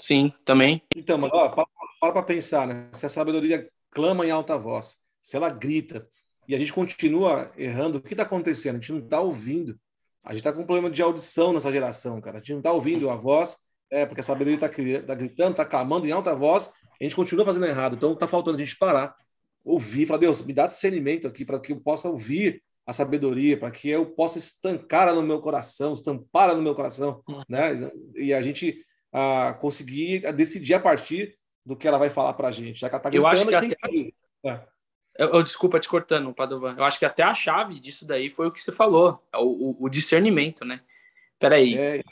sim, 0.00 0.28
também. 0.42 0.82
Então, 0.96 1.18
mas 1.18 1.30
ó, 1.30 1.50
para 1.50 1.66
para 2.12 2.22
pensar, 2.22 2.66
né? 2.66 2.88
Se 2.92 3.04
a 3.04 3.08
sabedoria 3.08 3.68
clama 3.90 4.26
em 4.26 4.30
alta 4.30 4.56
voz, 4.56 4.96
se 5.22 5.36
ela 5.36 5.50
grita 5.50 6.08
e 6.48 6.54
a 6.54 6.58
gente 6.58 6.72
continua 6.72 7.52
errando, 7.56 7.98
o 7.98 8.00
que 8.00 8.14
está 8.14 8.22
acontecendo? 8.22 8.76
A 8.76 8.78
gente 8.78 8.92
não 8.92 9.00
está 9.00 9.20
ouvindo. 9.20 9.78
A 10.24 10.30
gente 10.30 10.40
está 10.40 10.52
com 10.52 10.62
um 10.62 10.66
problema 10.66 10.90
de 10.90 11.02
audição 11.02 11.52
nessa 11.52 11.70
geração, 11.70 12.20
cara. 12.20 12.38
A 12.38 12.40
gente 12.40 12.52
não 12.52 12.58
está 12.58 12.72
ouvindo 12.72 13.10
a 13.10 13.16
voz, 13.16 13.58
é, 13.90 14.06
porque 14.06 14.20
a 14.20 14.24
sabedoria 14.24 14.56
está 14.56 14.68
tá 15.06 15.14
gritando, 15.14 15.50
está 15.52 15.64
clamando 15.64 16.06
em 16.06 16.10
alta 16.10 16.34
voz, 16.34 16.72
a 17.00 17.04
gente 17.04 17.14
continua 17.16 17.44
fazendo 17.44 17.66
errado. 17.66 17.96
Então 17.96 18.12
está 18.12 18.26
faltando 18.26 18.56
a 18.56 18.60
gente 18.60 18.76
parar, 18.76 19.14
ouvir, 19.64 20.06
falar, 20.06 20.20
Deus, 20.20 20.44
me 20.44 20.52
dá 20.52 20.66
discernimento 20.66 21.26
aqui 21.26 21.44
para 21.44 21.60
que 21.60 21.72
eu 21.72 21.80
possa 21.80 22.08
ouvir 22.08 22.62
a 22.86 22.92
sabedoria, 22.92 23.58
para 23.58 23.70
que 23.70 23.88
eu 23.90 24.06
possa 24.06 24.38
estancar 24.38 25.12
no 25.12 25.22
meu 25.22 25.40
coração, 25.40 25.92
estampar 25.94 26.54
no 26.54 26.62
meu 26.62 26.74
coração, 26.74 27.20
Uhum. 27.28 27.42
né? 27.48 27.90
E 28.14 28.32
a 28.32 28.40
gente 28.40 28.84
ah, 29.12 29.56
conseguir 29.60 30.20
decidir 30.34 30.74
a 30.74 30.80
partir 30.80 31.36
do 31.64 31.74
que 31.76 31.88
ela 31.88 31.98
vai 31.98 32.10
falar 32.10 32.34
para 32.34 32.48
a 32.48 32.50
gente. 32.50 32.78
Já 32.78 32.88
que 32.88 32.94
ela 32.94 33.00
está 33.04 33.10
Eu 33.16 33.26
acho 33.26 33.44
gritando, 33.44 33.56
a 33.56 33.60
que 33.60 33.66
gente 33.66 33.78
tem 33.80 34.04
que... 34.12 34.14
É. 34.48 34.60
Eu, 35.18 35.28
eu- 35.34 35.42
desculpa 35.42 35.80
te 35.80 35.88
cortando, 35.88 36.32
Padovan. 36.34 36.74
Eu 36.76 36.84
acho 36.84 36.98
que 36.98 37.04
até 37.06 37.22
a 37.22 37.34
chave 37.34 37.80
disso 37.80 38.06
daí 38.06 38.28
foi 38.30 38.46
o 38.46 38.52
que 38.52 38.60
você 38.60 38.70
falou, 38.70 39.20
é 39.32 39.38
o, 39.38 39.46
o- 39.46 39.76
o 39.80 39.88
discernimento, 39.88 40.64
né? 40.64 40.80
Peraí, 41.38 41.76
É, 41.76 42.02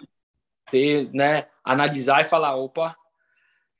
ter, 0.70 1.08
né, 1.12 1.46
analisar 1.62 2.22
e 2.22 2.28
falar, 2.28 2.56
opa, 2.56 2.96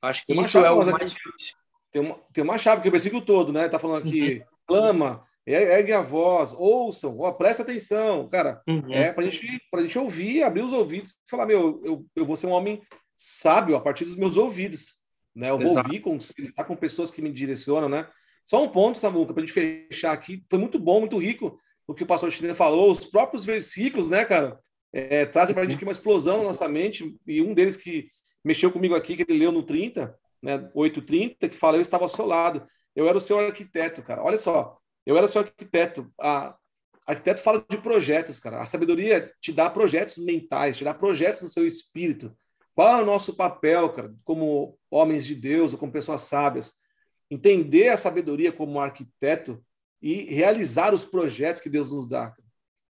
acho 0.03 0.25
que 0.27 0.33
isso 0.33 0.59
é 0.59 0.71
o 0.71 0.77
mais 0.77 0.89
aqui- 0.89 1.05
difícil. 1.07 1.57
tem, 1.91 2.03
uma, 2.03 2.15
tem 2.33 2.45
uma 2.45 2.59
chave, 2.59 2.83
que 2.83 2.89
é 2.89 2.91
o 2.91 2.93
versículo 2.93 3.23
todo, 3.25 3.53
né? 3.53 3.69
Tá 3.69 3.79
falando 3.79 4.07
aqui, 4.07 4.39
Uhum. 4.39 4.45
clama, 4.67 5.27
ergue 5.47 5.93
a 5.93 6.01
voz, 6.01 6.55
ouçam, 6.55 7.19
ó, 7.21 7.33
presta 7.33 7.63
atenção, 7.63 8.29
cara. 8.29 8.63
Uhum. 8.67 8.93
É 8.93 9.13
pra 9.13 9.25
gente, 9.25 9.61
pra 9.71 9.83
gente 9.83 9.99
ouvir, 9.99 10.43
abrir 10.43 10.63
os 10.63 10.73
ouvidos 10.73 11.11
e 11.13 11.31
falar, 11.31 11.47
meu, 11.47 11.81
eu, 11.85 12.07
eu 12.17 12.25
vou 12.25 12.37
ser 12.37 12.47
um 12.47 12.53
homem 12.53 12.83
sábio 13.17 13.77
a 13.77 13.81
partir 13.81 14.05
dos 14.05 14.17
meus 14.17 14.37
ouvidos, 14.37 15.01
né? 15.35 15.51
Eu 15.51 15.59
vou 15.59 15.71
Exato. 15.71 15.87
ouvir, 15.87 16.01
com, 16.01 16.17
com 16.67 16.77
pessoas 16.77 17.11
que 17.11 17.23
me 17.23 17.33
direcionam, 17.33 17.89
né? 17.89 18.09
Só 18.45 18.63
um 18.63 18.69
ponto, 18.69 18.99
Samuca, 18.99 19.33
pra 19.33 19.41
gente 19.41 19.53
fechar 19.53 20.13
aqui, 20.13 20.45
foi 20.51 20.59
muito 20.59 20.79
bom, 20.79 21.01
muito 21.01 21.19
rico 21.19 21.59
o 21.87 21.95
que 21.95 22.03
o 22.03 22.07
pastor 22.07 22.31
Chile 22.31 22.55
falou, 22.55 22.91
os 22.91 23.07
próprios 23.07 23.45
versículos, 23.45 24.09
né, 24.09 24.25
cara, 24.25 24.59
é, 24.93 25.27
trazem 25.27 25.55
pra 25.55 25.65
gente 25.65 25.77
aqui 25.77 25.85
uma 25.85 25.93
explosão 25.93 26.39
na 26.39 26.45
nossa 26.45 26.69
mente, 26.69 27.15
e 27.27 27.43
um 27.43 27.53
deles 27.53 27.77
que 27.77 28.09
mexeu 28.45 28.71
comigo 28.71 28.95
aqui, 28.95 29.17
que 29.17 29.25
ele 29.29 29.39
leu 29.39 29.53
no 29.53 29.63
30, 29.63 30.17
né, 30.43 30.71
8:30, 30.75 31.49
que 31.49 31.57
fala, 31.57 31.77
eu 31.77 31.83
estava 31.83 32.05
ao 32.05 32.09
seu 32.09 32.27
lado, 32.27 32.67
eu 32.95 33.09
era 33.09 33.19
o 33.19 33.21
seu 33.21 33.39
arquiteto, 33.39 34.03
cara, 34.03 34.23
olha 34.23 34.39
só, 34.39 34.79
eu 35.07 35.17
era 35.17 35.27
seu 35.29 35.43
arquiteto, 35.43 36.11
a, 36.21 36.57
arquiteto 37.07 37.43
fala 37.43 37.65
de 37.69 37.79
projetos, 37.79 38.39
cara. 38.41 38.61
A 38.61 38.67
sabedoria 38.67 39.33
te 39.41 39.53
dá 39.53 39.69
projetos 39.69 40.19
mentais, 40.19 40.77
te 40.77 40.85
dá 40.85 40.95
projetos 40.95 41.43
no 41.43 41.49
seu 41.49 41.67
espírito. 41.67 42.35
Qual 42.75 42.99
é 42.99 43.03
o 43.03 43.07
nosso 43.07 43.35
papel, 43.37 43.89
cara, 43.91 44.13
como 44.25 44.79
homens 44.91 45.25
de 45.27 45.35
Deus 45.35 45.73
ou 45.73 45.79
como 45.79 45.93
pessoas 45.93 46.23
sábias? 46.23 46.75
Entender 47.31 47.89
a 47.89 47.97
sabedoria 47.97 48.51
como 48.53 48.81
arquiteto 48.81 49.65
e 50.03 50.25
realizar 50.35 50.93
os 50.93 51.05
projetos 51.05 51.63
que 51.63 51.71
Deus 51.71 51.93
nos 51.93 52.09
dá. 52.09 52.35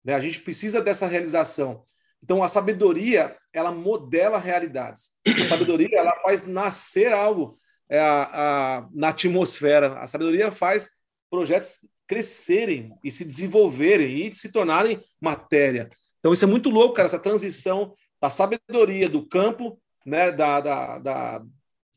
Né? 0.04 0.14
A 0.14 0.20
gente 0.20 0.40
precisa 0.40 0.80
dessa 0.80 1.06
realização. 1.06 1.84
Então, 2.22 2.42
a 2.42 2.48
sabedoria, 2.48 3.36
ela 3.52 3.70
modela 3.70 4.38
realidades. 4.38 5.10
A 5.26 5.44
sabedoria, 5.44 5.98
ela 5.98 6.14
faz 6.22 6.46
nascer 6.46 7.12
algo 7.12 7.58
é, 7.88 8.00
a- 8.00 8.78
a- 8.78 8.88
na 8.92 9.08
atmosfera. 9.10 9.98
A 9.98 10.06
sabedoria 10.06 10.50
faz 10.50 10.88
projetos 11.30 11.86
crescerem 12.06 12.92
e 13.02 13.10
se 13.10 13.24
desenvolverem 13.24 14.26
e 14.26 14.34
se 14.34 14.50
tornarem 14.52 15.02
matéria. 15.20 15.90
Então, 16.20 16.32
isso 16.32 16.44
é 16.44 16.48
muito 16.48 16.70
louco, 16.70 16.94
cara, 16.94 17.06
essa 17.06 17.18
transição 17.18 17.94
da 18.20 18.30
sabedoria 18.30 19.08
do 19.08 19.26
campo, 19.26 19.78
né, 20.06 20.30
da, 20.32 20.60
da, 20.60 20.98
da- 20.98 21.42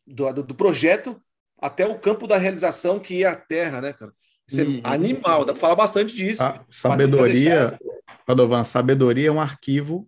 do, 0.05 0.33
do- 0.33 0.43
do 0.43 0.55
projeto 0.55 1.21
até 1.59 1.85
o 1.85 1.97
campo 1.99 2.27
da 2.27 2.37
realização, 2.37 2.99
que 2.99 3.23
é 3.23 3.27
a 3.27 3.35
terra, 3.35 3.81
né, 3.81 3.93
cara? 3.93 4.13
Isso 4.47 4.61
Uhum. 4.61 4.77
é 4.77 4.81
animal, 4.83 5.43
dá 5.43 5.51
para 5.53 5.59
falar 5.59 5.75
bastante 5.75 6.15
disso. 6.15 6.41
A 6.43 6.63
sabedoria, 6.71 7.77
Padovan, 8.25 8.63
sabedoria 8.63 9.27
é 9.27 9.31
um 9.31 9.41
arquivo 9.41 10.07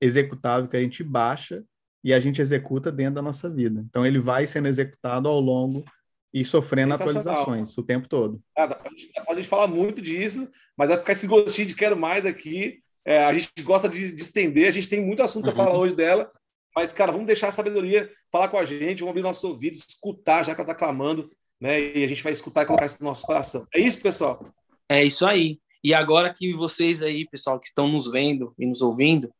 executável 0.00 0.68
que 0.68 0.76
a 0.76 0.80
gente 0.80 1.02
baixa 1.02 1.64
e 2.02 2.12
a 2.14 2.20
gente 2.20 2.40
executa 2.40 2.90
dentro 2.92 3.14
da 3.16 3.22
nossa 3.22 3.50
vida. 3.50 3.84
Então 3.88 4.06
ele 4.06 4.18
vai 4.20 4.46
sendo 4.46 4.68
executado 4.68 5.28
ao 5.28 5.40
longo 5.40 5.84
e 6.32 6.44
sofrendo 6.44 6.94
atualizações 6.94 7.76
o 7.76 7.82
tempo 7.82 8.08
todo. 8.08 8.40
Dá 8.56 8.68
pra 8.68 8.90
gente, 8.90 9.12
pra 9.12 9.34
gente 9.34 9.48
falar 9.48 9.66
muito 9.66 10.00
disso, 10.00 10.48
mas 10.76 10.88
vai 10.88 10.98
ficar 10.98 11.12
esse 11.12 11.26
gostinho 11.26 11.68
de 11.68 11.74
quero 11.74 11.96
mais 11.96 12.24
aqui. 12.24 12.78
É, 13.04 13.24
a 13.24 13.32
gente 13.32 13.50
gosta 13.62 13.88
de, 13.88 14.12
de 14.12 14.22
estender, 14.22 14.68
a 14.68 14.70
gente 14.70 14.88
tem 14.88 15.00
muito 15.04 15.22
assunto 15.22 15.44
para 15.44 15.58
Uhum. 15.58 15.66
falar 15.68 15.78
hoje 15.78 15.96
dela, 15.96 16.30
mas, 16.76 16.92
cara, 16.92 17.10
vamos 17.10 17.26
deixar 17.26 17.48
a 17.48 17.52
sabedoria 17.52 18.10
falar 18.30 18.48
com 18.48 18.58
a 18.58 18.64
gente, 18.64 19.00
vamos 19.00 19.10
abrir 19.10 19.22
nossos 19.22 19.42
ouvidos, 19.42 19.84
escutar, 19.88 20.44
já 20.44 20.54
que 20.54 20.60
ela 20.60 20.70
está 20.70 20.78
clamando, 20.78 21.30
né? 21.60 21.80
E 21.80 22.04
a 22.04 22.06
gente 22.06 22.22
vai 22.22 22.32
escutar 22.32 22.62
e 22.62 22.66
colocar 22.66 22.86
isso 22.86 22.98
no 23.00 23.08
nosso 23.08 23.26
coração. 23.26 23.66
É 23.74 23.80
isso, 23.80 24.00
pessoal. 24.00 24.46
É 24.88 25.02
isso 25.02 25.26
aí. 25.26 25.58
E 25.82 25.92
agora 25.94 26.32
que 26.32 26.52
vocês 26.54 27.02
aí, 27.02 27.26
pessoal, 27.28 27.58
que 27.58 27.66
estão 27.68 27.88
nos 27.88 28.08
vendo 28.10 28.54
e 28.58 28.66
nos 28.66 28.82
ouvindo, 28.82 29.32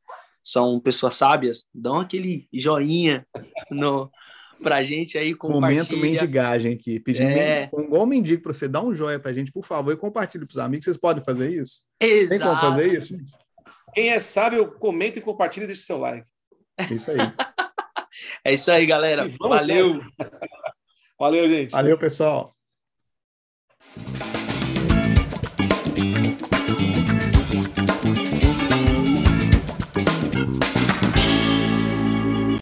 são 0.42 0.81
pessoas 0.81 1.16
sábias, 1.16 1.66
dão 1.72 2.00
aquele 2.00 2.48
joinha 2.53 3.26
no, 3.70 4.11
pra 4.62 4.83
gente 4.83 5.16
aí, 5.18 5.35
Momento 5.42 5.87
compartilha. 5.88 6.01
mendigagem 6.03 6.73
aqui. 6.75 7.01
Pedindo 7.01 7.31
É. 7.31 7.68
men- 7.73 7.85
igual 7.85 8.07
mendigo 8.07 8.42
para 8.42 8.53
você 8.55 8.68
dar 8.68 8.83
um 8.83 8.94
joia 8.94 9.18
pra 9.18 9.33
gente, 9.33 9.51
por 9.53 9.64
favor, 9.64 9.92
e 9.92 9.96
compartilhe 9.96 10.46
pros 10.46 10.59
amigos. 10.59 10.85
Vocês 10.85 10.96
podem 10.96 11.25
fazer 11.25 11.49
isso? 11.51 11.81
Tem 11.99 12.18
como 12.38 12.51
Exato. 12.53 12.61
fazer 12.61 12.92
isso? 12.92 13.09
gente? 13.16 13.33
Quem 13.94 14.11
é 14.11 14.20
sábio, 14.20 14.70
comenta 14.79 15.18
e 15.18 15.23
compartilha 15.23 15.64
e 15.64 15.66
deixa 15.66 15.83
seu 15.83 15.99
like. 15.99 16.27
Isso 16.90 17.11
aí. 17.11 17.16
É 18.44 18.53
isso 18.53 18.70
aí, 18.70 18.85
galera. 18.87 19.27
Valeu. 19.38 20.01
Valeu, 21.18 21.49
gente. 21.49 21.70
Valeu, 21.70 21.96
pessoal. 21.96 22.55